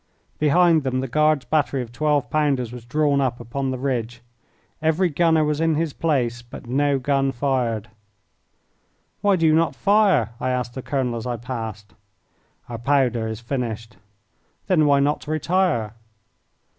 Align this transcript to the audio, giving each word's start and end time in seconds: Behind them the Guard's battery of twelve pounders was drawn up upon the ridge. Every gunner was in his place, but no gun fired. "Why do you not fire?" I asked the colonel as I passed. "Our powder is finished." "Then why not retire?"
Behind 0.39 0.81
them 0.81 0.99
the 0.99 1.07
Guard's 1.07 1.45
battery 1.45 1.83
of 1.83 1.91
twelve 1.91 2.27
pounders 2.31 2.71
was 2.71 2.85
drawn 2.85 3.21
up 3.21 3.39
upon 3.39 3.69
the 3.69 3.77
ridge. 3.77 4.23
Every 4.81 5.09
gunner 5.09 5.43
was 5.43 5.61
in 5.61 5.75
his 5.75 5.93
place, 5.93 6.41
but 6.41 6.65
no 6.65 6.97
gun 6.97 7.31
fired. 7.31 7.87
"Why 9.21 9.35
do 9.35 9.45
you 9.45 9.53
not 9.53 9.75
fire?" 9.75 10.31
I 10.39 10.49
asked 10.49 10.73
the 10.73 10.81
colonel 10.81 11.15
as 11.17 11.27
I 11.27 11.37
passed. 11.37 11.93
"Our 12.67 12.79
powder 12.79 13.27
is 13.27 13.41
finished." 13.41 13.97
"Then 14.65 14.87
why 14.87 15.01
not 15.01 15.27
retire?" 15.27 15.93